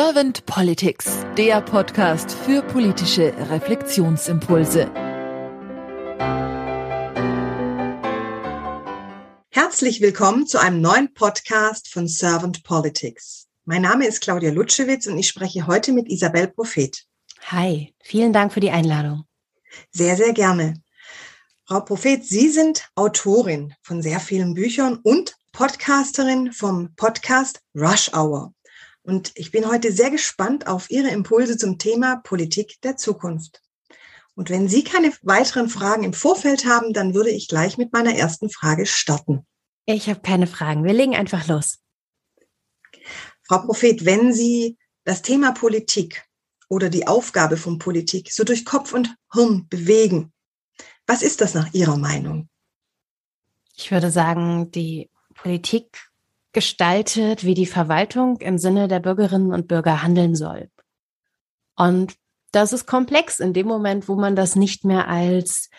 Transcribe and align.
Servant 0.00 0.46
Politics, 0.46 1.26
der 1.36 1.60
Podcast 1.60 2.30
für 2.30 2.62
politische 2.62 3.34
Reflexionsimpulse. 3.50 4.88
Herzlich 9.50 10.00
willkommen 10.00 10.46
zu 10.46 10.60
einem 10.60 10.80
neuen 10.80 11.12
Podcast 11.14 11.88
von 11.88 12.06
Servant 12.06 12.62
Politics. 12.62 13.48
Mein 13.64 13.82
Name 13.82 14.06
ist 14.06 14.20
Claudia 14.20 14.52
Lutschewitz 14.52 15.08
und 15.08 15.18
ich 15.18 15.26
spreche 15.26 15.66
heute 15.66 15.90
mit 15.90 16.08
Isabel 16.08 16.46
Prophet. 16.46 17.04
Hi, 17.46 17.92
vielen 18.00 18.32
Dank 18.32 18.52
für 18.52 18.60
die 18.60 18.70
Einladung. 18.70 19.24
Sehr, 19.90 20.16
sehr 20.16 20.32
gerne. 20.32 20.80
Frau 21.66 21.80
Prophet, 21.80 22.24
Sie 22.24 22.50
sind 22.50 22.88
Autorin 22.94 23.74
von 23.82 24.00
sehr 24.00 24.20
vielen 24.20 24.54
Büchern 24.54 25.00
und 25.02 25.34
Podcasterin 25.50 26.52
vom 26.52 26.94
Podcast 26.94 27.58
Rush 27.74 28.12
Hour. 28.14 28.54
Und 29.08 29.32
ich 29.36 29.52
bin 29.52 29.66
heute 29.66 29.90
sehr 29.90 30.10
gespannt 30.10 30.66
auf 30.66 30.90
Ihre 30.90 31.08
Impulse 31.08 31.56
zum 31.56 31.78
Thema 31.78 32.16
Politik 32.16 32.78
der 32.82 32.98
Zukunft. 32.98 33.62
Und 34.34 34.50
wenn 34.50 34.68
Sie 34.68 34.84
keine 34.84 35.10
weiteren 35.22 35.70
Fragen 35.70 36.04
im 36.04 36.12
Vorfeld 36.12 36.66
haben, 36.66 36.92
dann 36.92 37.14
würde 37.14 37.30
ich 37.30 37.48
gleich 37.48 37.78
mit 37.78 37.90
meiner 37.94 38.14
ersten 38.14 38.50
Frage 38.50 38.84
starten. 38.84 39.46
Ich 39.86 40.10
habe 40.10 40.20
keine 40.20 40.46
Fragen. 40.46 40.84
Wir 40.84 40.92
legen 40.92 41.16
einfach 41.16 41.48
los. 41.48 41.78
Frau 43.44 43.60
Prophet, 43.60 44.04
wenn 44.04 44.34
Sie 44.34 44.76
das 45.04 45.22
Thema 45.22 45.52
Politik 45.52 46.26
oder 46.68 46.90
die 46.90 47.06
Aufgabe 47.06 47.56
von 47.56 47.78
Politik 47.78 48.30
so 48.30 48.44
durch 48.44 48.66
Kopf 48.66 48.92
und 48.92 49.16
Hirn 49.32 49.68
bewegen, 49.70 50.34
was 51.06 51.22
ist 51.22 51.40
das 51.40 51.54
nach 51.54 51.72
Ihrer 51.72 51.96
Meinung? 51.96 52.50
Ich 53.74 53.90
würde 53.90 54.10
sagen, 54.10 54.70
die 54.70 55.08
Politik 55.32 56.07
gestaltet, 56.58 57.44
wie 57.44 57.54
die 57.54 57.66
Verwaltung 57.66 58.40
im 58.40 58.58
Sinne 58.58 58.88
der 58.88 58.98
Bürgerinnen 58.98 59.52
und 59.52 59.68
Bürger 59.68 60.02
handeln 60.02 60.34
soll. 60.34 60.68
Und 61.76 62.16
das 62.50 62.72
ist 62.72 62.84
komplex 62.84 63.38
in 63.38 63.52
dem 63.52 63.68
Moment, 63.68 64.08
wo 64.08 64.16
man 64.16 64.34
das 64.34 64.56
nicht 64.56 64.84
mehr 64.84 65.06
als 65.06 65.70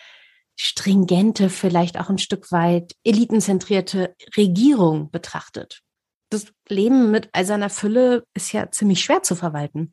stringente, 0.56 1.50
vielleicht 1.50 2.00
auch 2.00 2.08
ein 2.08 2.16
Stück 2.16 2.50
weit 2.50 2.94
elitenzentrierte 3.04 4.14
Regierung 4.38 5.10
betrachtet. 5.10 5.82
Das 6.30 6.46
Leben 6.66 7.10
mit 7.10 7.28
all 7.32 7.44
seiner 7.44 7.68
Fülle 7.68 8.24
ist 8.32 8.50
ja 8.54 8.70
ziemlich 8.70 9.04
schwer 9.04 9.22
zu 9.22 9.36
verwalten. 9.36 9.92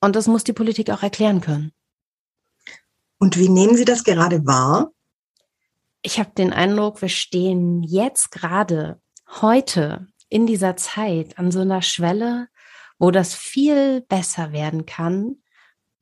Und 0.00 0.16
das 0.16 0.26
muss 0.26 0.42
die 0.42 0.52
Politik 0.52 0.90
auch 0.90 1.04
erklären 1.04 1.42
können. 1.42 1.70
Und 3.18 3.38
wie 3.38 3.48
nehmen 3.48 3.76
Sie 3.76 3.84
das 3.84 4.02
gerade 4.02 4.44
wahr? 4.44 4.90
Ich 6.02 6.18
habe 6.18 6.32
den 6.36 6.52
Eindruck, 6.52 7.02
wir 7.02 7.08
stehen 7.08 7.84
jetzt 7.84 8.32
gerade 8.32 9.00
heute 9.40 10.08
in 10.34 10.48
dieser 10.48 10.76
Zeit 10.76 11.38
an 11.38 11.52
so 11.52 11.60
einer 11.60 11.80
Schwelle, 11.80 12.48
wo 12.98 13.12
das 13.12 13.34
viel 13.34 14.00
besser 14.00 14.50
werden 14.50 14.84
kann, 14.84 15.36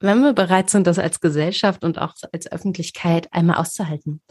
wenn 0.01 0.23
wir 0.23 0.33
bereit 0.33 0.71
sind, 0.71 0.87
das 0.87 0.99
als 0.99 1.21
Gesellschaft 1.21 1.85
und 1.85 1.99
auch 1.99 2.15
als 2.33 2.51
Öffentlichkeit 2.51 3.29
einmal 3.31 3.59
auszuhalten. 3.59 4.23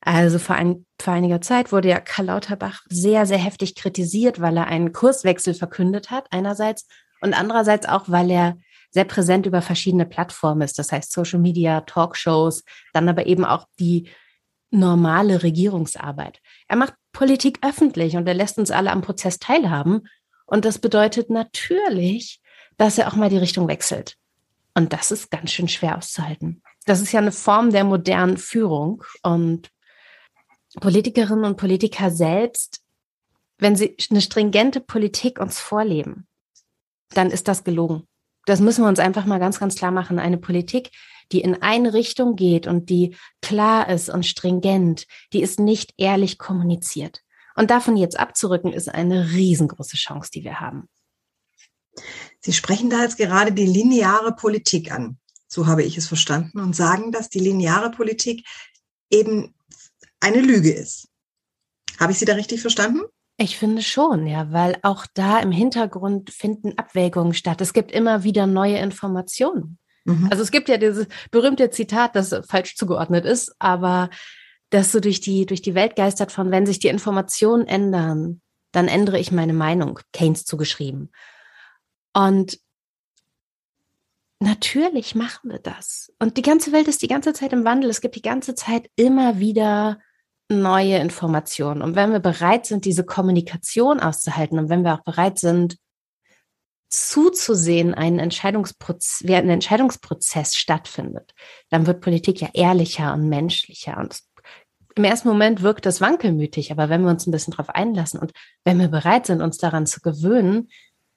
Also 0.00 0.38
vor, 0.38 0.54
ein, 0.54 0.86
vor 1.02 1.14
einiger 1.14 1.40
Zeit 1.40 1.72
wurde 1.72 1.88
ja 1.88 1.98
Karl 1.98 2.26
Lauterbach 2.26 2.82
sehr, 2.88 3.26
sehr 3.26 3.38
heftig 3.38 3.74
kritisiert, 3.74 4.40
weil 4.40 4.56
er 4.56 4.68
einen 4.68 4.92
Kurswechsel 4.92 5.54
verkündet 5.54 6.12
hat, 6.12 6.28
einerseits, 6.30 6.86
und 7.20 7.34
andererseits 7.34 7.88
auch, 7.88 8.04
weil 8.06 8.30
er 8.30 8.56
sehr 8.92 9.04
präsent 9.04 9.46
über 9.46 9.62
verschiedene 9.62 10.06
Plattformen 10.06 10.62
ist, 10.62 10.78
das 10.78 10.92
heißt 10.92 11.10
Social 11.10 11.40
Media, 11.40 11.80
Talkshows, 11.80 12.62
dann 12.92 13.08
aber 13.08 13.26
eben 13.26 13.44
auch 13.44 13.66
die 13.80 14.08
normale 14.70 15.42
Regierungsarbeit. 15.42 16.40
Er 16.68 16.76
macht 16.76 16.94
Politik 17.12 17.58
öffentlich 17.62 18.16
und 18.16 18.26
er 18.26 18.34
lässt 18.34 18.58
uns 18.58 18.70
alle 18.70 18.92
am 18.92 19.02
Prozess 19.02 19.38
teilhaben. 19.38 20.08
Und 20.46 20.64
das 20.64 20.78
bedeutet 20.78 21.30
natürlich, 21.30 22.40
dass 22.76 22.98
er 22.98 23.08
auch 23.08 23.16
mal 23.16 23.30
die 23.30 23.38
Richtung 23.38 23.68
wechselt. 23.68 24.16
Und 24.74 24.92
das 24.92 25.10
ist 25.10 25.30
ganz 25.30 25.52
schön 25.52 25.68
schwer 25.68 25.98
auszuhalten. 25.98 26.62
Das 26.86 27.00
ist 27.00 27.12
ja 27.12 27.20
eine 27.20 27.32
Form 27.32 27.70
der 27.70 27.84
modernen 27.84 28.36
Führung. 28.36 29.04
Und 29.22 29.70
Politikerinnen 30.80 31.44
und 31.44 31.56
Politiker 31.56 32.10
selbst, 32.10 32.80
wenn 33.58 33.76
sie 33.76 33.96
eine 34.10 34.20
stringente 34.20 34.80
Politik 34.80 35.40
uns 35.40 35.58
vorleben, 35.58 36.26
dann 37.10 37.30
ist 37.30 37.48
das 37.48 37.64
gelogen. 37.64 38.06
Das 38.46 38.60
müssen 38.60 38.84
wir 38.84 38.88
uns 38.88 39.00
einfach 39.00 39.26
mal 39.26 39.38
ganz, 39.38 39.60
ganz 39.60 39.74
klar 39.74 39.90
machen. 39.90 40.18
Eine 40.18 40.38
Politik, 40.38 40.90
die 41.32 41.40
in 41.40 41.62
eine 41.62 41.94
Richtung 41.94 42.36
geht 42.36 42.66
und 42.66 42.90
die 42.90 43.16
klar 43.42 43.88
ist 43.88 44.08
und 44.08 44.26
stringent, 44.26 45.06
die 45.32 45.42
ist 45.42 45.58
nicht 45.60 45.94
ehrlich 45.96 46.38
kommuniziert. 46.38 47.22
Und 47.54 47.70
davon 47.70 47.96
jetzt 47.96 48.18
abzurücken, 48.18 48.72
ist 48.72 48.88
eine 48.88 49.32
riesengroße 49.32 49.96
Chance, 49.96 50.30
die 50.32 50.44
wir 50.44 50.60
haben. 50.60 50.88
Sie 52.40 52.52
sprechen 52.52 52.90
da 52.90 53.02
jetzt 53.02 53.18
gerade 53.18 53.52
die 53.52 53.66
lineare 53.66 54.34
Politik 54.34 54.92
an. 54.92 55.18
So 55.48 55.66
habe 55.66 55.82
ich 55.82 55.98
es 55.98 56.06
verstanden 56.06 56.60
und 56.60 56.76
sagen, 56.76 57.12
dass 57.12 57.28
die 57.28 57.40
lineare 57.40 57.90
Politik 57.90 58.46
eben 59.10 59.54
eine 60.20 60.40
Lüge 60.40 60.72
ist. 60.72 61.08
Habe 61.98 62.12
ich 62.12 62.18
Sie 62.18 62.24
da 62.24 62.34
richtig 62.34 62.60
verstanden? 62.60 63.00
Ich 63.36 63.58
finde 63.58 63.82
schon, 63.82 64.26
ja, 64.26 64.52
weil 64.52 64.78
auch 64.82 65.06
da 65.14 65.40
im 65.40 65.50
Hintergrund 65.50 66.30
finden 66.30 66.78
Abwägungen 66.78 67.34
statt. 67.34 67.60
Es 67.60 67.72
gibt 67.72 67.90
immer 67.90 68.22
wieder 68.22 68.46
neue 68.46 68.78
Informationen. 68.78 69.78
Mhm. 70.10 70.28
Also 70.30 70.42
es 70.42 70.50
gibt 70.50 70.68
ja 70.68 70.76
dieses 70.76 71.06
berühmte 71.30 71.70
Zitat, 71.70 72.14
das 72.16 72.34
falsch 72.48 72.76
zugeordnet 72.76 73.24
ist, 73.24 73.54
aber 73.58 74.10
das 74.70 74.92
so 74.92 75.00
durch 75.00 75.20
die, 75.20 75.46
durch 75.46 75.62
die 75.62 75.74
Welt 75.74 75.96
geistert 75.96 76.32
von, 76.32 76.50
wenn 76.50 76.66
sich 76.66 76.78
die 76.78 76.88
Informationen 76.88 77.66
ändern, 77.66 78.40
dann 78.72 78.88
ändere 78.88 79.18
ich 79.18 79.32
meine 79.32 79.52
Meinung, 79.52 79.98
Keynes 80.12 80.44
zugeschrieben. 80.44 81.10
Und 82.12 82.58
natürlich 84.38 85.14
machen 85.14 85.50
wir 85.50 85.58
das. 85.58 86.12
Und 86.18 86.36
die 86.36 86.42
ganze 86.42 86.72
Welt 86.72 86.88
ist 86.88 87.02
die 87.02 87.08
ganze 87.08 87.32
Zeit 87.32 87.52
im 87.52 87.64
Wandel. 87.64 87.90
Es 87.90 88.00
gibt 88.00 88.14
die 88.14 88.22
ganze 88.22 88.54
Zeit 88.54 88.88
immer 88.96 89.38
wieder 89.38 89.98
neue 90.48 90.98
Informationen. 90.98 91.82
Und 91.82 91.94
wenn 91.94 92.12
wir 92.12 92.20
bereit 92.20 92.66
sind, 92.66 92.84
diese 92.84 93.04
Kommunikation 93.04 94.00
auszuhalten 94.00 94.58
und 94.58 94.68
wenn 94.68 94.82
wir 94.82 94.94
auch 94.94 95.04
bereit 95.04 95.38
sind, 95.38 95.76
zuzusehen, 96.90 97.94
einen 97.94 98.18
Entscheidungsprozess, 98.18 99.26
wie 99.26 99.34
ein 99.34 99.48
Entscheidungsprozess 99.48 100.56
stattfindet, 100.56 101.34
dann 101.70 101.86
wird 101.86 102.00
Politik 102.00 102.40
ja 102.40 102.48
ehrlicher 102.52 103.14
und 103.14 103.28
menschlicher. 103.28 103.96
Und 103.96 104.20
im 104.96 105.04
ersten 105.04 105.28
Moment 105.28 105.62
wirkt 105.62 105.86
das 105.86 106.00
wankelmütig, 106.00 106.72
aber 106.72 106.88
wenn 106.88 107.02
wir 107.02 107.10
uns 107.10 107.26
ein 107.26 107.30
bisschen 107.30 107.52
darauf 107.52 107.70
einlassen 107.70 108.18
und 108.20 108.32
wenn 108.64 108.78
wir 108.78 108.88
bereit 108.88 109.26
sind, 109.26 109.40
uns 109.40 109.56
daran 109.58 109.86
zu 109.86 110.00
gewöhnen, 110.00 110.68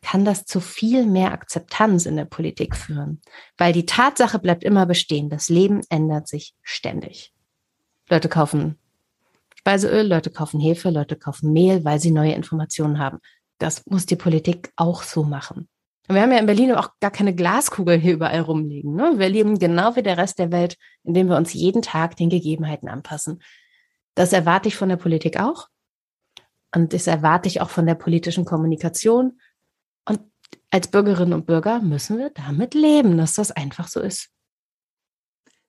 kann 0.02 0.26
das 0.26 0.46
zu 0.46 0.60
viel 0.60 1.06
mehr 1.06 1.32
Akzeptanz 1.32 2.06
in 2.06 2.18
der 2.18 2.26
Politik 2.26 2.76
führen. 2.76 3.22
Weil 3.58 3.74
die 3.74 3.86
Tatsache 3.86 4.38
bleibt 4.38 4.64
immer 4.64 4.86
bestehen. 4.86 5.30
Das 5.30 5.50
Leben 5.50 5.82
ändert 5.90 6.28
sich 6.28 6.54
ständig. 6.62 7.34
Leute 8.10 8.30
kaufen 8.30 8.78
Speiseöl, 9.56 10.06
Leute 10.06 10.30
kaufen 10.30 10.60
Hefe, 10.60 10.90
Leute 10.90 11.16
kaufen 11.16 11.54
Mehl, 11.54 11.86
weil 11.86 12.00
sie 12.02 12.12
neue 12.12 12.34
Informationen 12.34 13.00
haben. 13.00 13.20
Das 13.60 13.86
muss 13.86 14.06
die 14.06 14.16
Politik 14.16 14.72
auch 14.76 15.04
so 15.04 15.24
machen. 15.24 15.70
wir 16.08 16.22
haben 16.22 16.32
ja 16.32 16.40
in 16.40 16.46
Berlin 16.46 16.74
auch 16.74 16.90
gar 17.00 17.12
keine 17.12 17.34
Glaskugel 17.34 17.98
hier 17.98 18.14
überall 18.14 18.42
rumliegen. 18.42 18.96
Ne? 18.96 19.14
Wir 19.18 19.30
leben 19.30 19.60
genau 19.60 19.96
wie 19.96 20.04
der 20.04 20.18
Rest 20.18 20.40
der 20.40 20.52
Welt, 20.52 20.78
indem 21.04 21.30
wir 21.30 21.38
uns 21.38 21.54
jeden 21.54 21.82
Tag 21.82 22.16
den 22.18 22.30
Gegebenheiten 22.30 22.90
anpassen. 22.90 23.42
Das 24.16 24.34
erwarte 24.34 24.68
ich 24.68 24.76
von 24.76 24.90
der 24.90 24.98
Politik 24.98 25.40
auch. 25.40 25.70
Und 26.76 26.94
das 26.94 27.08
erwarte 27.08 27.48
ich 27.48 27.62
auch 27.62 27.70
von 27.70 27.86
der 27.86 27.96
politischen 27.96 28.46
Kommunikation. 28.46 29.40
Und 30.08 30.20
als 30.72 30.88
Bürgerinnen 30.88 31.34
und 31.34 31.46
Bürger 31.46 31.80
müssen 31.82 32.18
wir 32.18 32.32
damit 32.32 32.74
leben, 32.74 33.18
dass 33.18 33.36
das 33.36 33.52
einfach 33.52 33.88
so 33.88 34.00
ist. 34.00 34.30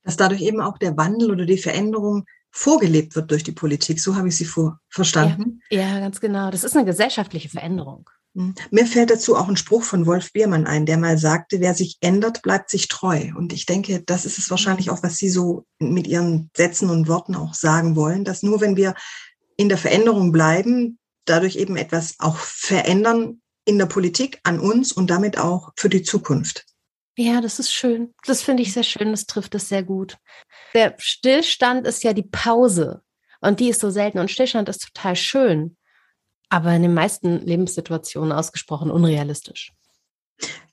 Dass 0.03 0.17
dadurch 0.17 0.43
eben 0.43 0.61
auch 0.61 0.79
der 0.79 0.97
Wandel 0.97 1.31
oder 1.31 1.47
die 1.47 1.59
Veränderung 1.59 2.25
vorgelebt 2.55 3.17
wird 3.17 3.31
durch 3.33 3.43
die 3.43 3.53
Politik. 3.53 4.01
So 4.01 4.15
habe 4.15 4.29
ich 4.29 4.37
sie 4.37 4.45
vor, 4.45 4.79
verstanden. 4.89 5.61
Ja, 5.71 5.81
ja, 5.81 5.99
ganz 5.99 6.21
genau. 6.21 6.51
Das 6.53 6.63
ist 6.63 6.77
eine 6.77 6.87
gesellschaftliche 6.87 7.49
Veränderung. 7.49 8.09
Hm. 8.37 8.55
Mir 8.71 8.87
fällt 8.87 9.11
dazu 9.11 9.37
auch 9.37 9.49
ein 9.49 9.57
Spruch 9.57 9.83
von 9.83 10.07
Wolf 10.07 10.33
Biermann 10.33 10.65
ein, 10.67 10.87
der 10.87 10.97
mal 10.97 11.19
sagte, 11.19 11.61
wer 11.61 11.75
sich 11.75 11.99
ändert, 12.01 12.43
bleibt 12.43 12.71
sich 12.71 12.87
treu. 12.87 13.33
Und 13.37 13.53
ich 13.53 13.67
denke, 13.67 14.03
das 14.07 14.25
ist 14.25 14.39
es 14.39 14.51
wahrscheinlich 14.51 14.91
auch, 14.91 15.03
was 15.03 15.17
Sie 15.17 15.29
so 15.29 15.67
mit 15.81 16.07
Ihren 16.07 16.51
Sätzen 16.57 16.91
und 16.91 17.09
Worten 17.09 17.35
auch 17.35 17.55
sagen 17.55 17.97
wollen, 17.97 18.25
dass 18.25 18.45
nur 18.45 18.61
wenn 18.61 18.77
wir 18.77 18.95
in 19.57 19.69
der 19.69 19.79
Veränderung 19.79 20.31
bleiben, 20.31 20.99
dadurch 21.25 21.57
eben 21.57 21.77
etwas 21.77 22.15
auch 22.21 22.37
verändern 22.37 23.41
in 23.65 23.79
der 23.79 23.87
Politik, 23.87 24.39
an 24.45 24.61
uns 24.61 24.93
und 24.93 25.11
damit 25.11 25.39
auch 25.39 25.73
für 25.77 25.89
die 25.89 26.03
Zukunft. 26.03 26.67
Ja, 27.17 27.41
das 27.41 27.59
ist 27.59 27.73
schön. 27.73 28.15
Das 28.27 28.43
finde 28.43 28.63
ich 28.63 28.73
sehr 28.73 28.83
schön. 28.83 29.11
Das 29.11 29.27
trifft 29.27 29.55
es 29.55 29.69
sehr 29.69 29.83
gut. 29.83 30.19
Der 30.75 30.95
Stillstand 30.99 31.87
ist 31.87 32.03
ja 32.03 32.13
die 32.13 32.25
Pause. 32.25 33.03
Und 33.41 33.61
die 33.61 33.69
ist 33.69 33.81
so 33.81 33.91
selten. 33.91 34.19
Und 34.19 34.31
Stillstand 34.31 34.69
ist 34.69 34.93
total 34.95 35.15
schön. 35.15 35.77
Aber 36.49 36.73
in 36.73 36.83
den 36.83 36.95
meisten 36.95 37.41
Lebenssituationen 37.41 38.33
ausgesprochen 38.33 38.91
unrealistisch. 38.91 39.73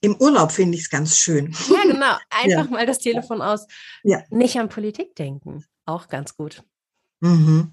Im 0.00 0.16
Urlaub 0.16 0.50
finde 0.50 0.76
ich 0.76 0.84
es 0.84 0.90
ganz 0.90 1.16
schön. 1.16 1.54
Ja, 1.68 1.82
genau. 1.82 2.16
Einfach 2.30 2.70
ja. 2.70 2.76
mal 2.76 2.86
das 2.86 2.98
Telefon 2.98 3.40
aus. 3.40 3.66
Ja. 4.02 4.22
Nicht 4.30 4.58
an 4.58 4.68
Politik 4.68 5.14
denken. 5.14 5.64
Auch 5.86 6.08
ganz 6.08 6.36
gut. 6.36 6.62
Mhm. 7.20 7.72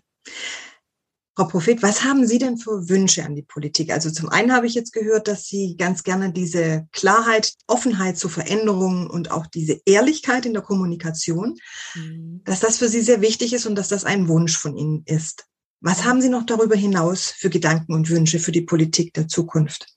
Frau 1.40 1.48
Prophet, 1.48 1.82
was 1.82 2.04
haben 2.04 2.28
Sie 2.28 2.38
denn 2.38 2.58
für 2.58 2.90
Wünsche 2.90 3.24
an 3.24 3.34
die 3.34 3.44
Politik? 3.44 3.94
Also 3.94 4.12
zum 4.12 4.28
einen 4.28 4.52
habe 4.52 4.68
ich 4.68 4.74
jetzt 4.74 4.92
gehört, 4.92 5.30
dass 5.30 5.46
Sie 5.46 5.78
ganz 5.78 6.04
gerne 6.04 6.34
diese 6.34 6.86
Klarheit, 6.92 7.54
Offenheit 7.66 8.18
zu 8.18 8.28
Veränderungen 8.28 9.10
und 9.10 9.32
auch 9.32 9.48
diese 9.48 9.80
Ehrlichkeit 9.86 10.46
in 10.46 10.52
der 10.52 10.64
Kommunikation, 10.64 11.56
mhm. 11.96 12.42
dass 12.44 12.60
das 12.60 12.80
für 12.80 12.90
Sie 12.90 13.00
sehr 13.00 13.22
wichtig 13.22 13.54
ist 13.54 13.66
und 13.66 13.76
dass 13.76 13.88
das 13.88 14.04
ein 14.04 14.28
Wunsch 14.28 14.58
von 14.58 14.76
Ihnen 14.76 15.04
ist. 15.06 15.46
Was 15.80 16.04
haben 16.04 16.22
Sie 16.22 16.28
noch 16.28 16.46
darüber 16.46 16.76
hinaus 16.76 17.32
für 17.32 17.50
Gedanken 17.50 17.94
und 17.94 18.10
Wünsche 18.10 18.40
für 18.40 18.52
die 18.52 18.64
Politik 18.64 19.14
der 19.14 19.30
Zukunft? 19.30 19.88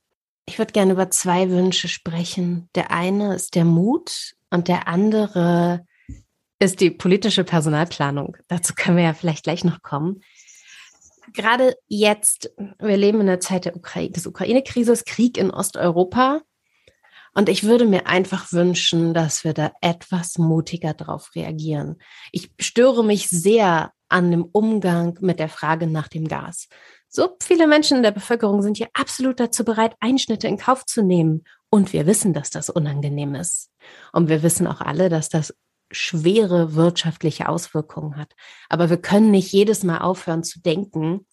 Ich 0.47 0.61
würde 0.61 0.73
gerne 0.73 0.93
über 0.93 1.11
zwei 1.11 1.51
Wünsche 1.51 1.89
sprechen. 1.89 2.69
Der 2.77 2.93
eine 2.93 3.35
ist 3.35 3.57
der 3.57 3.65
Mut 3.65 4.37
und 4.51 4.69
der 4.69 4.87
andere 4.87 5.85
ist 6.61 6.79
die 6.79 6.93
politische 6.93 7.43
Personalplanung. 7.43 8.37
Dazu 8.47 8.75
können 8.77 8.97
wir 8.97 9.03
ja 9.03 9.15
vielleicht 9.15 9.43
gleich 9.43 9.65
noch 9.65 9.83
kommen 9.83 10.23
gerade 11.33 11.77
jetzt, 11.89 12.53
wir 12.79 12.97
leben 12.97 13.21
in 13.21 13.27
der 13.27 13.41
Zeit 13.41 13.65
der 13.65 13.77
Ukraine, 13.77 14.11
des 14.11 14.27
Ukraine-Krises, 14.27 15.05
Krieg 15.05 15.39
in 15.39 15.51
Osteuropa. 15.51 16.41
Und 17.35 17.49
ich 17.49 17.65
würde 17.65 17.87
mir 17.87 18.07
einfach 18.07 18.53
wünschen, 18.53 19.15
dass 19.15 19.43
wir 19.43 19.55
da 19.55 19.73
etwas 19.81 20.37
mutiger 20.37 20.93
drauf 20.93 21.31
reagieren. 21.35 21.97
Ich 22.31 22.53
störe 22.61 23.03
mich 23.03 23.29
sehr 23.31 23.93
an 24.09 24.31
dem 24.31 24.45
Umgang 24.45 25.19
mit 25.23 25.39
der 25.39 25.49
Frage 25.49 25.87
nach 25.87 26.09
dem 26.09 26.29
Gas. 26.29 26.69
So 27.09 27.37
viele 27.43 27.67
Menschen 27.67 27.97
in 27.99 28.03
der 28.03 28.11
Bevölkerung 28.11 28.61
sind 28.63 28.77
hier 28.77 28.89
absolut 28.93 29.41
dazu 29.41 29.65
bereit, 29.65 29.97
Einschnitte 30.01 30.47
in 30.47 30.59
Kauf 30.59 30.85
zu 30.85 31.03
nehmen. 31.03 31.45
Und 31.71 31.95
wir 31.95 32.07
wissen, 32.07 32.35
dass 32.35 32.51
das 32.51 32.69
unangenehm 32.69 33.35
ist. 33.35 33.71
Und 34.13 34.29
wir 34.29 34.43
wissen 34.43 34.67
auch 34.67 34.83
alle, 34.83 35.09
dass 35.09 35.31
das 35.31 35.55
schwere 35.93 36.75
wirtschaftliche 36.75 37.49
Auswirkungen 37.49 38.17
hat. 38.17 38.33
Aber 38.69 38.91
wir 38.91 38.97
können 38.97 39.31
nicht 39.31 39.53
jedes 39.53 39.83
Mal 39.83 39.99
aufhören 39.99 40.43
zu 40.43 40.61
denken, 40.61 41.27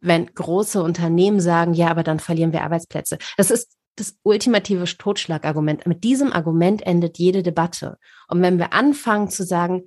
wenn 0.00 0.26
große 0.26 0.82
Unternehmen 0.82 1.40
sagen, 1.40 1.74
ja, 1.74 1.88
aber 1.88 2.02
dann 2.02 2.20
verlieren 2.20 2.52
wir 2.52 2.62
Arbeitsplätze. 2.62 3.18
Das 3.36 3.50
ist 3.50 3.76
das 3.96 4.16
ultimative 4.22 4.84
Totschlagargument. 4.84 5.86
Mit 5.86 6.04
diesem 6.04 6.32
Argument 6.32 6.82
endet 6.86 7.18
jede 7.18 7.42
Debatte. 7.42 7.98
Und 8.28 8.40
wenn 8.40 8.58
wir 8.58 8.72
anfangen 8.72 9.28
zu 9.28 9.44
sagen, 9.44 9.84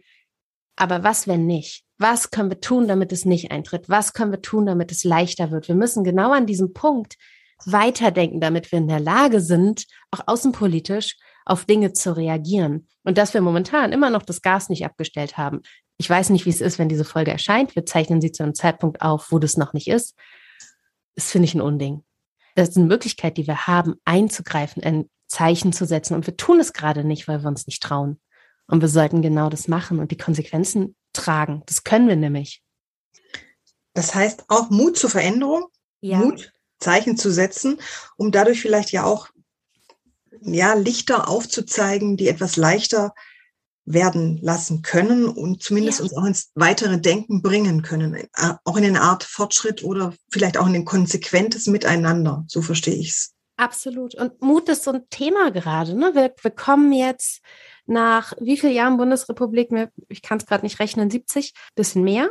aber 0.75 1.03
was, 1.03 1.27
wenn 1.27 1.45
nicht? 1.45 1.83
Was 1.97 2.31
können 2.31 2.49
wir 2.49 2.59
tun, 2.59 2.87
damit 2.87 3.11
es 3.11 3.25
nicht 3.25 3.51
eintritt? 3.51 3.89
Was 3.89 4.13
können 4.13 4.31
wir 4.31 4.41
tun, 4.41 4.65
damit 4.65 4.91
es 4.91 5.03
leichter 5.03 5.51
wird? 5.51 5.67
Wir 5.67 5.75
müssen 5.75 6.03
genau 6.03 6.31
an 6.31 6.45
diesem 6.45 6.73
Punkt 6.73 7.15
weiterdenken, 7.65 8.41
damit 8.41 8.71
wir 8.71 8.79
in 8.79 8.87
der 8.87 8.99
Lage 8.99 9.39
sind, 9.39 9.85
auch 10.11 10.21
außenpolitisch 10.27 11.17
auf 11.45 11.65
Dinge 11.65 11.93
zu 11.93 12.15
reagieren. 12.15 12.87
Und 13.03 13.17
dass 13.17 13.33
wir 13.33 13.41
momentan 13.41 13.91
immer 13.91 14.09
noch 14.09 14.23
das 14.23 14.41
Gas 14.41 14.69
nicht 14.69 14.85
abgestellt 14.85 15.37
haben. 15.37 15.61
Ich 15.97 16.09
weiß 16.09 16.29
nicht, 16.29 16.45
wie 16.45 16.49
es 16.49 16.61
ist, 16.61 16.79
wenn 16.79 16.89
diese 16.89 17.05
Folge 17.05 17.31
erscheint. 17.31 17.75
Wir 17.75 17.85
zeichnen 17.85 18.21
sie 18.21 18.31
zu 18.31 18.43
einem 18.43 18.55
Zeitpunkt 18.55 19.01
auf, 19.01 19.31
wo 19.31 19.39
das 19.39 19.57
noch 19.57 19.73
nicht 19.73 19.87
ist. 19.87 20.15
Das 21.15 21.31
finde 21.31 21.45
ich 21.45 21.55
ein 21.55 21.61
Unding. 21.61 22.03
Das 22.55 22.69
ist 22.69 22.77
eine 22.77 22.85
Möglichkeit, 22.85 23.37
die 23.37 23.47
wir 23.47 23.67
haben, 23.67 23.95
einzugreifen, 24.05 24.83
ein 24.83 25.09
Zeichen 25.27 25.73
zu 25.73 25.85
setzen. 25.85 26.15
Und 26.15 26.27
wir 26.27 26.37
tun 26.37 26.59
es 26.59 26.73
gerade 26.73 27.03
nicht, 27.03 27.27
weil 27.27 27.41
wir 27.41 27.47
uns 27.47 27.67
nicht 27.67 27.81
trauen. 27.81 28.19
Und 28.67 28.81
wir 28.81 28.87
sollten 28.87 29.21
genau 29.21 29.49
das 29.49 29.67
machen 29.67 29.99
und 29.99 30.11
die 30.11 30.17
Konsequenzen 30.17 30.95
tragen. 31.13 31.63
Das 31.65 31.83
können 31.83 32.07
wir 32.07 32.15
nämlich. 32.15 32.63
Das 33.93 34.15
heißt 34.15 34.45
auch 34.47 34.69
Mut 34.69 34.97
zur 34.97 35.09
Veränderung, 35.09 35.65
ja. 36.01 36.17
Mut, 36.17 36.51
Zeichen 36.79 37.17
zu 37.17 37.31
setzen, 37.31 37.79
um 38.17 38.31
dadurch 38.31 38.61
vielleicht 38.61 38.91
ja 38.91 39.03
auch 39.05 39.29
ja, 40.41 40.73
Lichter 40.73 41.27
aufzuzeigen, 41.27 42.17
die 42.17 42.27
etwas 42.27 42.57
leichter 42.57 43.13
werden 43.85 44.39
lassen 44.41 44.81
können 44.81 45.25
und 45.25 45.61
zumindest 45.61 45.99
ja. 45.99 46.03
uns 46.03 46.15
auch 46.15 46.25
ins 46.25 46.51
weitere 46.55 46.99
Denken 46.99 47.41
bringen 47.41 47.81
können, 47.81 48.13
äh, 48.15 48.27
auch 48.63 48.77
in 48.77 48.85
eine 48.85 49.01
Art 49.01 49.23
Fortschritt 49.23 49.83
oder 49.83 50.13
vielleicht 50.31 50.57
auch 50.57 50.67
in 50.67 50.75
ein 50.75 50.85
konsequentes 50.85 51.67
Miteinander. 51.67 52.45
So 52.47 52.61
verstehe 52.61 52.95
ich 52.95 53.09
es. 53.09 53.33
Absolut. 53.57 54.15
Und 54.15 54.41
Mut 54.41 54.69
ist 54.69 54.83
so 54.83 54.91
ein 54.91 55.07
Thema 55.09 55.51
gerade. 55.51 55.95
Ne? 55.95 56.11
Wir, 56.15 56.33
wir 56.41 56.51
kommen 56.51 56.91
jetzt 56.91 57.41
nach 57.85 58.33
wie 58.39 58.57
vielen 58.57 58.73
Jahren 58.73 58.97
Bundesrepublik, 58.97 59.69
ich 60.07 60.21
kann 60.21 60.37
es 60.37 60.45
gerade 60.45 60.65
nicht 60.65 60.79
rechnen, 60.79 61.09
70, 61.09 61.53
bisschen 61.75 62.03
mehr, 62.03 62.29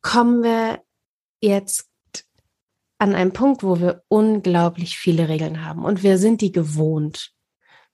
kommen 0.00 0.42
wir 0.42 0.82
jetzt 1.40 1.89
an 3.00 3.14
einem 3.14 3.32
Punkt, 3.32 3.62
wo 3.62 3.80
wir 3.80 4.02
unglaublich 4.08 4.98
viele 4.98 5.28
Regeln 5.28 5.64
haben 5.64 5.84
und 5.84 6.02
wir 6.02 6.18
sind 6.18 6.42
die 6.42 6.52
gewohnt. 6.52 7.30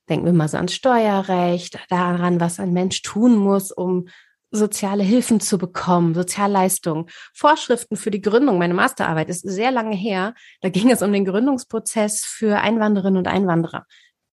Denken 0.08 0.26
wir 0.26 0.32
mal 0.32 0.48
so 0.48 0.56
ans 0.56 0.74
Steuerrecht, 0.74 1.78
daran, 1.88 2.40
was 2.40 2.58
ein 2.58 2.72
Mensch 2.72 3.02
tun 3.02 3.36
muss, 3.36 3.70
um 3.70 4.08
soziale 4.50 5.04
Hilfen 5.04 5.40
zu 5.40 5.58
bekommen, 5.58 6.14
Sozialleistungen, 6.14 7.06
Vorschriften 7.34 7.96
für 7.96 8.10
die 8.10 8.20
Gründung. 8.20 8.58
Meine 8.58 8.74
Masterarbeit 8.74 9.28
ist 9.28 9.42
sehr 9.42 9.70
lange 9.70 9.94
her. 9.94 10.34
Da 10.60 10.70
ging 10.70 10.90
es 10.90 11.02
um 11.02 11.12
den 11.12 11.24
Gründungsprozess 11.24 12.24
für 12.24 12.60
Einwanderinnen 12.60 13.18
und 13.18 13.28
Einwanderer. 13.28 13.86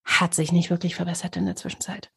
Hat 0.03 0.33
sich 0.33 0.51
nicht 0.51 0.69
wirklich 0.69 0.95
verbessert 0.95 1.35
in 1.37 1.45
der 1.45 1.55
Zwischenzeit. 1.55 2.09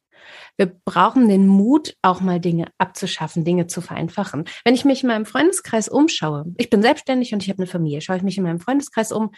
Wir 0.56 0.66
brauchen 0.66 1.28
den 1.28 1.46
Mut, 1.46 1.96
auch 2.02 2.20
mal 2.20 2.40
Dinge 2.40 2.68
abzuschaffen, 2.78 3.44
Dinge 3.44 3.66
zu 3.66 3.80
vereinfachen. 3.80 4.44
Wenn 4.64 4.74
ich 4.74 4.84
mich 4.84 5.02
in 5.02 5.08
meinem 5.08 5.26
Freundeskreis 5.26 5.88
umschaue, 5.88 6.46
ich 6.56 6.70
bin 6.70 6.82
selbstständig 6.82 7.32
und 7.32 7.42
ich 7.42 7.48
habe 7.48 7.58
eine 7.58 7.66
Familie, 7.66 8.00
schaue 8.00 8.16
ich 8.16 8.22
mich 8.22 8.38
in 8.38 8.44
meinem 8.44 8.60
Freundeskreis 8.60 9.12
um, 9.12 9.30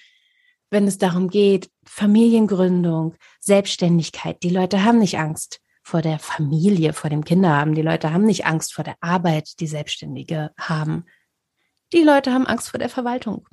wenn 0.71 0.87
es 0.87 0.99
darum 0.99 1.29
geht, 1.29 1.71
Familiengründung, 1.87 3.15
Selbstständigkeit. 3.41 4.43
Die 4.43 4.51
Leute 4.51 4.85
haben 4.85 4.99
nicht 4.99 5.19
Angst 5.19 5.61
vor 5.83 6.03
der 6.03 6.19
Familie, 6.19 6.93
vor 6.93 7.09
dem 7.09 7.25
Kinderhaben. 7.25 7.75
Die 7.75 7.83
Leute 7.83 8.13
haben 8.13 8.25
nicht 8.25 8.45
Angst 8.45 8.75
vor 8.75 8.85
der 8.85 8.97
Arbeit, 9.01 9.61
die 9.61 9.67
Selbstständige 9.67 10.51
haben. 10.59 11.07
Die 11.95 12.03
Leute 12.03 12.33
haben 12.33 12.47
Angst 12.47 12.69
vor 12.69 12.79
der 12.79 12.91
Verwaltung. 12.91 13.49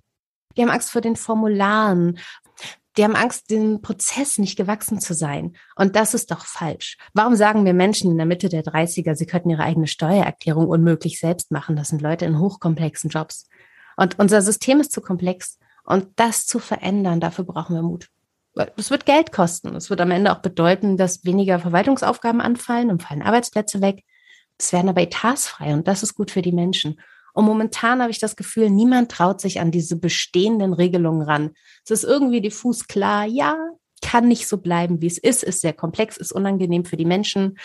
Die 0.58 0.62
haben 0.62 0.70
Angst 0.70 0.92
vor 0.92 1.02
den 1.02 1.16
Formularen, 1.16 2.20
die 2.98 3.04
haben 3.04 3.16
Angst, 3.16 3.50
den 3.50 3.82
Prozess 3.82 4.38
nicht 4.38 4.56
gewachsen 4.58 5.00
zu 5.00 5.14
sein. 5.14 5.56
Und 5.76 5.96
das 5.96 6.14
ist 6.14 6.32
doch 6.32 6.46
falsch. 6.46 6.98
Warum 7.14 7.36
sagen 7.36 7.66
wir 7.66 7.74
Menschen 7.74 8.12
in 8.12 8.18
der 8.18 8.26
Mitte 8.26 8.50
der 8.50 8.64
30er, 8.64 9.16
sie 9.16 9.26
könnten 9.26 9.50
ihre 9.50 9.64
eigene 9.64 9.88
Steuererklärung 9.88 10.68
unmöglich 10.68 11.20
selbst 11.20 11.52
machen? 11.52 11.76
Das 11.76 11.90
sind 11.90 12.02
Leute 12.02 12.26
in 12.26 12.40
hochkomplexen 12.40 13.10
Jobs. 13.10 13.48
Und 13.98 14.20
unser 14.20 14.42
System 14.42 14.80
ist 14.80 14.92
zu 14.92 15.02
komplex. 15.02 15.60
Und 15.84 16.08
das 16.16 16.46
zu 16.46 16.60
verändern, 16.60 17.20
dafür 17.20 17.44
brauchen 17.44 17.76
wir 17.76 17.84
Mut. 17.84 18.10
Das 18.54 18.90
wird 18.90 19.06
Geld 19.06 19.32
kosten. 19.32 19.76
Es 19.76 19.90
wird 19.90 20.00
am 20.00 20.12
Ende 20.12 20.32
auch 20.32 20.42
bedeuten, 20.42 20.96
dass 20.96 21.26
weniger 21.26 21.60
Verwaltungsaufgaben 21.60 22.40
anfallen 22.40 22.90
und 22.90 23.04
fallen 23.04 23.22
Arbeitsplätze 23.22 23.82
weg. 23.82 24.04
Es 24.58 24.72
werden 24.72 24.88
aber 24.90 25.02
Etats 25.02 25.48
frei 25.48 25.74
und 25.74 25.88
das 25.88 26.04
ist 26.04 26.16
gut 26.16 26.32
für 26.32 26.42
die 26.42 26.54
Menschen. 26.54 27.00
Und 27.36 27.44
momentan 27.44 28.02
habe 28.02 28.12
ich 28.12 28.20
das 28.20 28.38
Gefühl, 28.38 28.70
niemand 28.70 29.12
traut 29.12 29.42
sich 29.42 29.60
an 29.60 29.70
diese 29.70 29.98
bestehenden 29.98 30.72
Regelungen 30.72 31.22
ran. 31.22 31.52
Es 31.84 31.92
ist 31.92 32.06
irgendwie 32.06 32.40
diffus 32.40 32.88
klar, 32.88 33.26
ja, 33.26 33.58
kann 34.02 34.30
nicht 34.30 34.48
so 34.48 34.58
bleiben, 34.58 35.02
wie 35.02 35.08
es 35.08 35.18
ist, 35.18 35.44
ist 35.44 35.60
sehr 35.60 35.74
komplex, 35.74 36.16
ist 36.16 36.32
unangenehm 36.32 36.86
für 36.86 36.96
die 36.96 37.04
Menschen. 37.04 37.58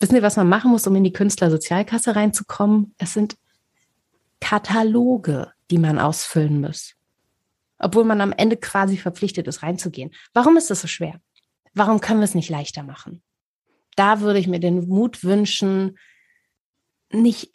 Wissen 0.00 0.16
Sie, 0.16 0.22
was 0.22 0.36
man 0.36 0.48
machen 0.48 0.72
muss, 0.72 0.88
um 0.88 0.96
in 0.96 1.04
die 1.04 1.12
Künstlersozialkasse 1.12 2.16
reinzukommen? 2.16 2.96
Es 2.98 3.14
sind 3.14 3.36
Kataloge, 4.40 5.52
die 5.70 5.78
man 5.78 6.00
ausfüllen 6.00 6.60
muss. 6.60 6.96
Obwohl 7.78 8.04
man 8.04 8.20
am 8.20 8.32
Ende 8.32 8.56
quasi 8.56 8.96
verpflichtet 8.96 9.46
ist, 9.46 9.62
reinzugehen. 9.62 10.10
Warum 10.34 10.56
ist 10.56 10.68
das 10.68 10.80
so 10.80 10.88
schwer? 10.88 11.20
Warum 11.74 12.00
können 12.00 12.18
wir 12.18 12.24
es 12.24 12.34
nicht 12.34 12.50
leichter 12.50 12.82
machen? 12.82 13.22
Da 13.94 14.20
würde 14.20 14.40
ich 14.40 14.48
mir 14.48 14.58
den 14.58 14.88
Mut 14.88 15.22
wünschen, 15.22 15.96
nicht 17.12 17.52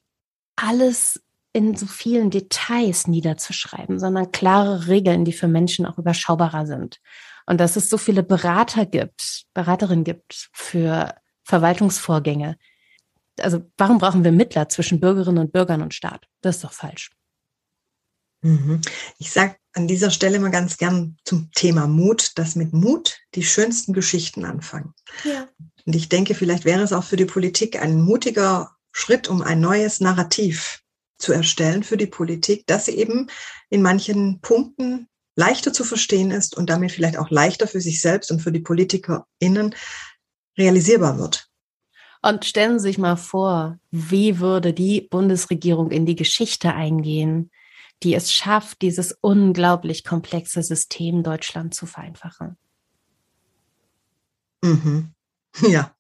alles 0.56 1.25
in 1.56 1.74
so 1.78 1.86
vielen 1.86 2.32
Details 2.32 3.08
niederzuschreiben, 3.08 3.98
sondern 3.98 4.34
klare 4.34 4.88
Regeln, 4.88 5.24
die 5.24 5.32
für 5.32 5.48
Menschen 5.48 5.86
auch 5.86 5.98
überschaubarer 5.98 6.66
sind. 6.66 7.00
Und 7.46 7.62
dass 7.62 7.78
es 7.78 7.90
so 7.90 7.98
viele 7.98 8.24
Berater 8.24 8.86
gibt, 8.86 9.46
Beraterinnen 9.54 10.04
gibt 10.04 10.50
für 10.52 11.16
Verwaltungsvorgänge. 11.44 12.58
Also 13.40 13.72
warum 13.78 14.00
brauchen 14.00 14.26
wir 14.26 14.34
Mittler 14.34 14.68
zwischen 14.68 15.00
Bürgerinnen 15.00 15.38
und 15.38 15.54
Bürgern 15.54 15.82
und 15.82 15.94
Staat? 15.94 16.28
Das 16.42 16.58
ist 16.58 16.66
doch 16.66 16.74
falsch. 16.74 17.12
Mhm. 18.42 18.82
Ich 19.18 19.32
sage 19.32 19.56
an 19.72 19.88
dieser 19.88 20.12
Stelle 20.12 20.40
mal 20.40 20.52
ganz 20.52 20.76
gern 20.76 21.16
zum 21.24 21.52
Thema 21.54 21.88
Mut, 21.88 22.38
dass 22.38 22.56
mit 22.56 22.74
Mut 22.74 23.18
die 23.34 23.44
schönsten 23.44 23.94
Geschichten 23.94 24.44
anfangen. 24.44 24.94
Ja. 25.24 25.48
Und 25.86 25.96
ich 25.96 26.10
denke, 26.10 26.36
vielleicht 26.36 26.66
wäre 26.66 26.82
es 26.82 26.92
auch 26.92 27.06
für 27.06 27.16
die 27.16 27.24
Politik 27.24 27.82
ein 27.82 28.02
mutiger 28.02 28.76
Schritt, 28.92 29.30
um 29.30 29.42
ein 29.42 29.62
neues 29.62 30.02
Narrativ 30.02 30.82
zu 31.18 31.34
erstellen 31.34 31.84
für 31.84 31.98
die 31.98 32.08
Politik, 32.08 32.66
das 32.68 32.88
eben 32.88 33.30
in 33.70 33.82
manchen 33.82 34.40
Punkten 34.42 35.08
leichter 35.36 35.74
zu 35.74 35.84
verstehen 35.84 36.32
ist 36.32 36.56
und 36.56 36.70
damit 36.70 36.92
vielleicht 36.92 37.18
auch 37.18 37.30
leichter 37.30 37.68
für 37.68 37.82
sich 37.82 38.02
selbst 38.02 38.32
und 38.32 38.42
für 38.42 38.52
die 38.52 38.62
PolitikerInnen 38.62 39.76
realisierbar 40.58 41.18
wird. 41.18 41.50
Und 42.22 42.46
stellen 42.46 42.80
Sie 42.80 42.88
sich 42.88 42.98
mal 42.98 43.18
vor, 43.18 43.78
wie 43.92 44.40
würde 44.40 44.74
die 44.74 45.02
Bundesregierung 45.02 45.92
in 45.92 46.06
die 46.06 46.16
Geschichte 46.16 46.74
eingehen, 46.74 47.52
die 48.04 48.16
es 48.16 48.34
schafft, 48.34 48.82
dieses 48.82 49.18
unglaublich 49.22 50.04
komplexe 50.04 50.64
System 50.64 51.24
Deutschland 51.24 51.74
zu 51.74 51.86
vereinfachen. 51.86 52.58
Mhm. 54.64 55.12
Ja, 55.62 55.96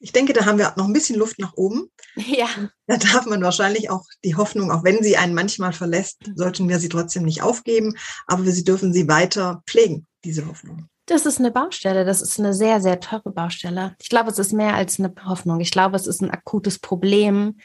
Ich 0.00 0.12
denke, 0.12 0.32
da 0.32 0.44
haben 0.44 0.58
wir 0.58 0.72
noch 0.76 0.86
ein 0.86 0.92
bisschen 0.92 1.18
Luft 1.18 1.38
nach 1.38 1.54
oben. 1.54 1.90
Ja. 2.16 2.48
Da 2.86 2.96
darf 2.96 3.26
man 3.26 3.42
wahrscheinlich 3.42 3.90
auch 3.90 4.04
die 4.24 4.36
Hoffnung, 4.36 4.70
auch 4.70 4.84
wenn 4.84 5.02
sie 5.02 5.16
einen 5.16 5.34
manchmal 5.34 5.72
verlässt, 5.72 6.18
sollten 6.34 6.68
wir 6.68 6.78
sie 6.78 6.88
trotzdem 6.88 7.24
nicht 7.24 7.42
aufgeben, 7.42 7.96
aber 8.26 8.44
sie 8.44 8.64
dürfen 8.64 8.92
sie 8.92 9.08
weiter 9.08 9.62
pflegen, 9.66 10.06
diese 10.24 10.46
Hoffnung. 10.46 10.88
Das 11.06 11.24
ist 11.24 11.38
eine 11.38 11.52
Baustelle. 11.52 12.04
Das 12.04 12.20
ist 12.20 12.38
eine 12.38 12.52
sehr, 12.52 12.80
sehr 12.80 12.98
teure 13.00 13.30
Baustelle. 13.30 13.94
Ich 14.00 14.08
glaube, 14.08 14.30
es 14.30 14.38
ist 14.38 14.52
mehr 14.52 14.74
als 14.74 14.98
eine 14.98 15.14
Hoffnung. 15.24 15.60
Ich 15.60 15.70
glaube, 15.70 15.96
es 15.96 16.06
ist 16.06 16.20
ein 16.20 16.30
akutes 16.30 16.80
Problem, 16.80 17.58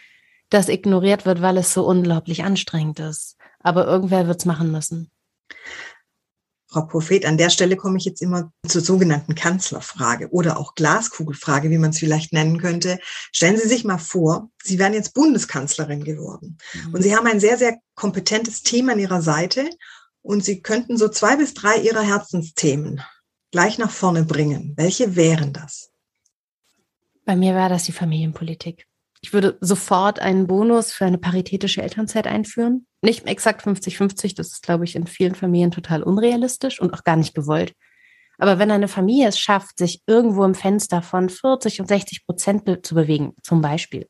das 0.49 0.69
ignoriert 0.69 1.25
wird, 1.25 1.41
weil 1.41 1.57
es 1.57 1.73
so 1.73 1.85
unglaublich 1.85 2.43
anstrengend 2.43 2.99
ist. 2.99 3.37
Aber 3.59 3.87
irgendwer 3.87 4.27
wird 4.27 4.39
es 4.39 4.45
machen 4.45 4.71
müssen. 4.71 5.11
Frau 6.71 6.83
Prophet, 6.83 7.25
an 7.25 7.37
der 7.37 7.49
Stelle 7.49 7.75
komme 7.75 7.97
ich 7.97 8.05
jetzt 8.05 8.21
immer 8.21 8.53
zur 8.65 8.81
sogenannten 8.81 9.35
Kanzlerfrage 9.35 10.29
oder 10.29 10.57
auch 10.57 10.73
Glaskugelfrage, 10.73 11.69
wie 11.69 11.77
man 11.77 11.89
es 11.89 11.99
vielleicht 11.99 12.31
nennen 12.31 12.59
könnte. 12.59 12.97
Stellen 13.33 13.57
Sie 13.57 13.67
sich 13.67 13.83
mal 13.83 13.97
vor, 13.97 14.49
Sie 14.63 14.79
wären 14.79 14.93
jetzt 14.93 15.13
Bundeskanzlerin 15.13 16.05
geworden 16.05 16.57
mhm. 16.73 16.93
und 16.93 17.01
Sie 17.01 17.13
haben 17.13 17.27
ein 17.27 17.41
sehr, 17.41 17.57
sehr 17.57 17.77
kompetentes 17.95 18.63
Team 18.63 18.87
an 18.87 18.99
Ihrer 18.99 19.21
Seite 19.21 19.69
und 20.21 20.45
Sie 20.45 20.61
könnten 20.61 20.97
so 20.97 21.09
zwei 21.09 21.35
bis 21.35 21.53
drei 21.53 21.75
Ihrer 21.75 22.03
Herzensthemen 22.03 23.01
gleich 23.51 23.77
nach 23.77 23.91
vorne 23.91 24.23
bringen. 24.23 24.73
Welche 24.77 25.17
wären 25.17 25.51
das? 25.51 25.91
Bei 27.25 27.35
mir 27.35 27.53
wäre 27.53 27.69
das 27.69 27.83
die 27.83 27.91
Familienpolitik. 27.91 28.87
Ich 29.21 29.33
würde 29.33 29.57
sofort 29.61 30.19
einen 30.19 30.47
Bonus 30.47 30.91
für 30.91 31.05
eine 31.05 31.19
paritätische 31.19 31.81
Elternzeit 31.81 32.25
einführen. 32.25 32.87
Nicht 33.01 33.27
exakt 33.27 33.65
50-50, 33.65 34.35
das 34.35 34.47
ist, 34.47 34.63
glaube 34.63 34.83
ich, 34.83 34.95
in 34.95 35.05
vielen 35.05 35.35
Familien 35.35 35.71
total 35.71 36.01
unrealistisch 36.01 36.81
und 36.81 36.93
auch 36.93 37.03
gar 37.03 37.15
nicht 37.15 37.35
gewollt. 37.35 37.73
Aber 38.39 38.57
wenn 38.57 38.71
eine 38.71 38.87
Familie 38.87 39.27
es 39.27 39.39
schafft, 39.39 39.77
sich 39.77 40.01
irgendwo 40.07 40.43
im 40.43 40.55
Fenster 40.55 41.03
von 41.03 41.29
40 41.29 41.81
und 41.81 41.87
60 41.87 42.25
Prozent 42.25 42.63
zu 42.83 42.95
bewegen, 42.95 43.33
zum 43.43 43.61
Beispiel, 43.61 44.09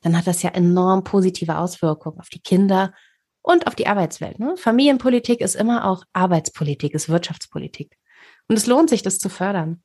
dann 0.00 0.16
hat 0.18 0.26
das 0.26 0.42
ja 0.42 0.50
enorm 0.50 1.04
positive 1.04 1.56
Auswirkungen 1.56 2.18
auf 2.18 2.28
die 2.28 2.40
Kinder 2.42 2.92
und 3.40 3.68
auf 3.68 3.76
die 3.76 3.86
Arbeitswelt. 3.86 4.40
Ne? 4.40 4.56
Familienpolitik 4.56 5.40
ist 5.40 5.54
immer 5.54 5.84
auch 5.84 6.04
Arbeitspolitik, 6.12 6.94
ist 6.94 7.08
Wirtschaftspolitik. 7.08 7.96
Und 8.48 8.56
es 8.56 8.66
lohnt 8.66 8.90
sich, 8.90 9.02
das 9.02 9.18
zu 9.18 9.28
fördern. 9.28 9.82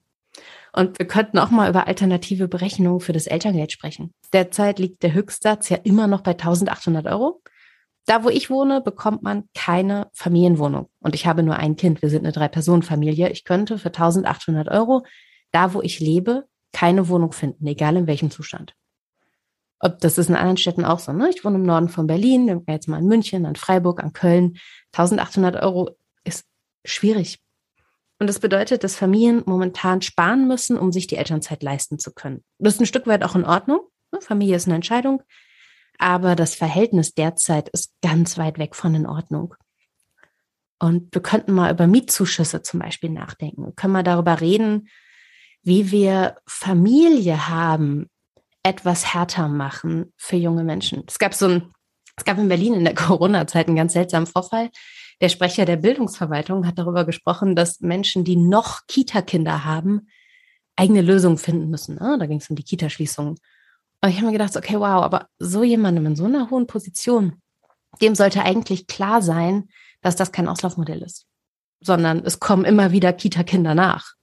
Und 0.74 1.00
wir 1.00 1.08
könnten 1.08 1.39
auch 1.39 1.50
mal 1.50 1.70
über 1.70 1.88
alternative 1.88 2.48
Berechnungen 2.48 3.00
für 3.00 3.13
das 3.13 3.27
Elterngeld 3.27 3.72
sprechen. 3.72 4.13
Derzeit 4.34 4.79
liegt 4.79 5.01
der 5.03 5.13
Höchstsatz 5.13 5.70
ja 5.70 5.77
immer 5.77 6.08
noch 6.08 6.22
bei 6.22 6.32
1800 6.32 7.08
Euro. 7.08 7.41
Da, 8.06 8.24
wo 8.24 8.29
ich 8.29 8.50
wohne, 8.50 8.82
bekommt 8.82 9.22
man 9.24 9.50
keine 9.53 10.08
Familienwohnung. 10.13 10.89
Und 11.00 11.15
ich 11.15 11.27
habe 11.27 11.44
nur 11.44 11.56
ein 11.56 11.75
Kind. 11.75 12.01
Wir 12.01 12.10
sind 12.10 12.25
eine 12.25 12.32
Drei-Personen-Familie. 12.32 13.29
Ich 13.29 13.44
könnte 13.44 13.77
für 13.77 13.89
1800 13.89 14.70
Euro, 14.70 15.03
da, 15.51 15.74
wo 15.74 15.82
ich 15.82 16.00
lebe, 16.00 16.46
keine 16.72 17.10
Wohnung 17.10 17.32
finden, 17.32 17.65
egal 17.67 17.98
in 17.98 18.08
welchem 18.08 18.32
Zustand. 18.32 18.75
Ob 19.79 20.00
das 20.00 20.17
ist 20.17 20.29
in 20.29 20.36
anderen 20.36 20.58
Städten 20.58 20.86
auch 20.86 21.00
so. 21.00 21.12
Ne? 21.12 21.29
Ich 21.29 21.44
wohne 21.44 21.58
im 21.58 21.63
Norden 21.63 21.89
von 21.89 22.08
Berlin, 22.08 22.63
jetzt 22.67 22.88
mal 22.88 23.00
in 23.00 23.08
München, 23.08 23.46
an 23.46 23.56
Freiburg, 23.56 24.03
an 24.03 24.13
Köln. 24.13 24.58
1800 24.94 25.62
Euro 25.62 25.98
ist 26.24 26.46
schwierig. 26.86 27.39
Und 28.20 28.28
das 28.28 28.40
bedeutet, 28.40 28.84
dass 28.84 28.96
Familien 28.96 29.44
momentan 29.46 30.02
sparen 30.02 30.48
müssen, 30.48 30.78
um 30.78 30.92
sich 30.92 31.08
die 31.08 31.18
Elternzeit 31.18 31.62
leisten 31.62 32.00
zu 32.00 32.12
können. 32.12 32.44
Das 32.58 32.76
ist 32.76 32.80
ein 32.80 32.88
Stück 32.88 33.06
weit 33.06 33.24
auch 33.24 33.36
in 33.36 33.46
Ordnung. 33.46 33.82
Ne? 34.12 34.22
Familie 34.22 34.56
ist 34.56 34.66
eine 34.66 34.76
Entscheidung. 34.76 35.22
Aber 36.00 36.36
das 36.36 36.56
Verhältnis 36.56 37.14
derzeit 37.14 37.70
ist 37.70 37.94
ganz 38.02 38.38
weit 38.38 38.58
weg 38.58 38.76
von 38.76 38.94
in 38.96 39.08
Ordnung. 39.08 39.56
Und 40.80 41.14
wir 41.14 41.22
könnten 41.22 41.54
mal 41.54 41.72
über 41.72 41.88
Mietzuschüsse 41.88 42.62
zum 42.62 42.80
Beispiel 42.80 43.10
nachdenken. 43.10 43.66
Wir 43.66 43.72
können 43.74 43.94
mal 43.94 44.04
darüber 44.04 44.42
reden, 44.42 44.90
wie 45.64 45.92
wir 45.92 46.38
Familie 46.46 47.50
haben 47.50 48.10
etwas 48.64 49.14
härter 49.14 49.48
machen 49.48 50.14
für 50.18 50.36
junge 50.36 50.64
Menschen. 50.64 51.04
Es 51.08 51.20
gab 51.20 51.34
so 51.34 51.48
ein, 51.48 51.74
es 52.16 52.26
gab 52.26 52.38
in 52.38 52.48
Berlin 52.48 52.74
in 52.74 52.84
der 52.84 52.96
Corona-Zeit 52.96 53.68
einen 53.68 53.76
ganz 53.76 53.94
seltsamen 53.94 54.28
Vorfall. 54.28 54.70
Der 55.22 55.30
Sprecher 55.30 55.66
der 55.66 55.78
Bildungsverwaltung 55.78 56.68
hat 56.68 56.78
darüber 56.78 57.06
gesprochen, 57.06 57.56
dass 57.56 57.82
Menschen, 57.82 58.24
die 58.24 58.36
noch 58.36 58.86
Kita-Kinder 58.88 59.66
haben, 59.66 60.08
eigene 60.76 61.02
Lösungen 61.02 61.38
finden 61.38 61.70
müssen. 61.70 61.96
Ne? 61.96 62.18
Da 62.20 62.28
ging 62.28 62.38
es 62.38 62.50
um 62.50 62.56
die 62.56 62.64
Kita-Schließungen. 62.64 63.38
Und 64.02 64.10
ich 64.10 64.18
habe 64.18 64.28
mir 64.28 64.34
gedacht, 64.34 64.56
okay, 64.56 64.76
wow, 64.76 65.04
aber 65.04 65.28
so 65.40 65.64
jemandem 65.64 66.06
in 66.06 66.16
so 66.16 66.26
einer 66.26 66.52
hohen 66.52 66.68
Position, 66.68 67.42
dem 68.00 68.14
sollte 68.14 68.44
eigentlich 68.44 68.86
klar 68.86 69.24
sein, 69.24 69.70
dass 70.02 70.16
das 70.16 70.32
kein 70.32 70.48
Auslaufmodell 70.48 71.02
ist, 71.02 71.26
sondern 71.80 72.24
es 72.24 72.40
kommen 72.40 72.64
immer 72.64 72.92
wieder 72.92 73.12
Kita-Kinder 73.12 73.74
nach. 73.74 74.14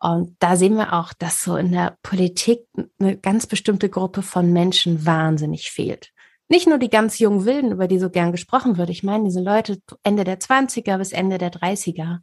Und 0.00 0.36
da 0.40 0.56
sehen 0.56 0.74
wir 0.74 0.94
auch, 0.94 1.12
dass 1.12 1.42
so 1.42 1.56
in 1.56 1.70
der 1.70 1.96
Politik 2.02 2.66
eine 2.98 3.16
ganz 3.16 3.46
bestimmte 3.46 3.88
Gruppe 3.88 4.22
von 4.22 4.52
Menschen 4.52 5.06
wahnsinnig 5.06 5.70
fehlt 5.70 6.12
nicht 6.48 6.66
nur 6.66 6.78
die 6.78 6.90
ganz 6.90 7.18
jungen 7.18 7.44
Wilden, 7.44 7.72
über 7.72 7.88
die 7.88 7.98
so 7.98 8.10
gern 8.10 8.32
gesprochen 8.32 8.78
wird. 8.78 8.90
Ich 8.90 9.02
meine, 9.02 9.24
diese 9.24 9.40
Leute 9.40 9.80
Ende 10.02 10.24
der 10.24 10.40
20er 10.40 10.98
bis 10.98 11.12
Ende 11.12 11.38
der 11.38 11.52
30er, 11.52 12.18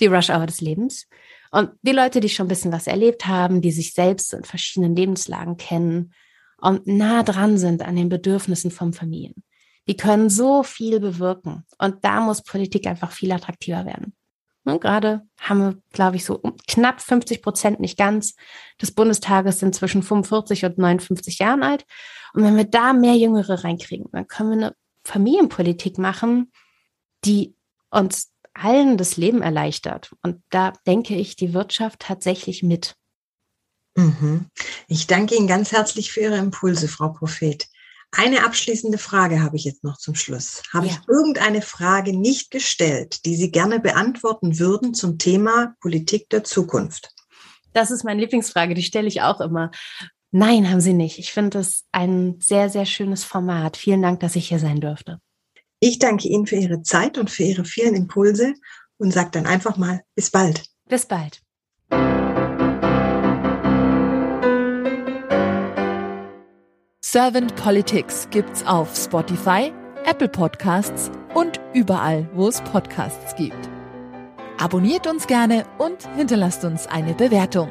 die 0.00 0.06
Rush 0.06 0.30
Hour 0.30 0.46
des 0.46 0.60
Lebens. 0.60 1.06
Und 1.52 1.70
die 1.82 1.92
Leute, 1.92 2.20
die 2.20 2.28
schon 2.28 2.46
ein 2.46 2.48
bisschen 2.48 2.72
was 2.72 2.86
erlebt 2.86 3.26
haben, 3.26 3.60
die 3.60 3.72
sich 3.72 3.92
selbst 3.92 4.32
in 4.34 4.44
verschiedenen 4.44 4.94
Lebenslagen 4.94 5.56
kennen 5.56 6.12
und 6.60 6.86
nah 6.86 7.22
dran 7.22 7.58
sind 7.58 7.82
an 7.82 7.96
den 7.96 8.08
Bedürfnissen 8.08 8.70
von 8.70 8.92
Familien. 8.92 9.42
Die 9.88 9.96
können 9.96 10.30
so 10.30 10.62
viel 10.62 11.00
bewirken. 11.00 11.64
Und 11.78 12.04
da 12.04 12.20
muss 12.20 12.42
Politik 12.42 12.86
einfach 12.86 13.12
viel 13.12 13.32
attraktiver 13.32 13.86
werden. 13.86 14.14
Und 14.64 14.80
gerade 14.80 15.22
haben 15.40 15.60
wir, 15.60 15.82
glaube 15.92 16.16
ich, 16.16 16.24
so 16.24 16.40
knapp 16.68 17.00
50 17.00 17.42
Prozent, 17.42 17.80
nicht 17.80 17.96
ganz, 17.96 18.34
des 18.80 18.92
Bundestages 18.92 19.58
sind 19.58 19.74
zwischen 19.74 20.02
45 20.02 20.66
und 20.66 20.78
59 20.78 21.38
Jahren 21.38 21.62
alt. 21.62 21.86
Und 22.32 22.44
wenn 22.44 22.56
wir 22.56 22.64
da 22.64 22.92
mehr 22.92 23.16
Jüngere 23.16 23.64
reinkriegen, 23.64 24.06
dann 24.12 24.28
können 24.28 24.50
wir 24.50 24.66
eine 24.66 24.76
Familienpolitik 25.04 25.98
machen, 25.98 26.52
die 27.24 27.56
uns 27.90 28.30
allen 28.54 28.96
das 28.96 29.16
Leben 29.16 29.42
erleichtert. 29.42 30.14
Und 30.22 30.42
da 30.50 30.72
denke 30.86 31.14
ich 31.14 31.36
die 31.36 31.54
Wirtschaft 31.54 32.00
tatsächlich 32.00 32.62
mit. 32.62 32.96
Mhm. 33.96 34.46
Ich 34.88 35.06
danke 35.06 35.34
Ihnen 35.34 35.46
ganz 35.46 35.72
herzlich 35.72 36.12
für 36.12 36.20
Ihre 36.20 36.38
Impulse, 36.38 36.88
Frau 36.88 37.10
Prophet. 37.10 37.66
Eine 38.12 38.44
abschließende 38.44 38.98
Frage 38.98 39.40
habe 39.42 39.56
ich 39.56 39.64
jetzt 39.64 39.84
noch 39.84 39.96
zum 39.96 40.16
Schluss. 40.16 40.62
Habe 40.72 40.86
ja. 40.86 40.92
ich 40.92 41.08
irgendeine 41.08 41.62
Frage 41.62 42.16
nicht 42.16 42.50
gestellt, 42.50 43.24
die 43.24 43.36
Sie 43.36 43.52
gerne 43.52 43.78
beantworten 43.78 44.58
würden 44.58 44.94
zum 44.94 45.18
Thema 45.18 45.74
Politik 45.80 46.28
der 46.30 46.42
Zukunft? 46.42 47.14
Das 47.72 47.92
ist 47.92 48.02
meine 48.02 48.20
Lieblingsfrage, 48.20 48.74
die 48.74 48.82
stelle 48.82 49.06
ich 49.06 49.22
auch 49.22 49.40
immer. 49.40 49.70
Nein, 50.32 50.70
haben 50.70 50.80
Sie 50.80 50.92
nicht. 50.92 51.18
Ich 51.18 51.32
finde 51.32 51.50
das 51.58 51.84
ein 51.90 52.36
sehr, 52.40 52.70
sehr 52.70 52.86
schönes 52.86 53.24
Format. 53.24 53.76
Vielen 53.76 54.02
Dank, 54.02 54.20
dass 54.20 54.36
ich 54.36 54.48
hier 54.48 54.60
sein 54.60 54.80
durfte. 54.80 55.18
Ich 55.80 55.98
danke 55.98 56.28
Ihnen 56.28 56.46
für 56.46 56.56
Ihre 56.56 56.82
Zeit 56.82 57.18
und 57.18 57.30
für 57.30 57.42
Ihre 57.42 57.64
vielen 57.64 57.94
Impulse 57.96 58.54
und 58.98 59.12
sage 59.12 59.30
dann 59.32 59.46
einfach 59.46 59.76
mal 59.76 60.02
bis 60.14 60.30
bald. 60.30 60.64
Bis 60.88 61.06
bald. 61.06 61.40
Servant 67.02 67.56
Politics 67.56 68.28
gibt's 68.30 68.64
auf 68.64 68.94
Spotify, 68.94 69.72
Apple 70.04 70.28
Podcasts 70.28 71.10
und 71.34 71.58
überall, 71.74 72.28
wo 72.34 72.46
es 72.46 72.60
Podcasts 72.60 73.34
gibt. 73.34 73.68
Abonniert 74.58 75.08
uns 75.08 75.26
gerne 75.26 75.64
und 75.78 76.06
hinterlasst 76.14 76.64
uns 76.64 76.86
eine 76.86 77.14
Bewertung. 77.14 77.70